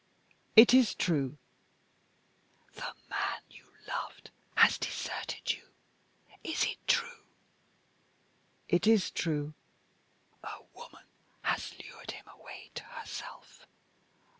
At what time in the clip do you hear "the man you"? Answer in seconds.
2.73-3.67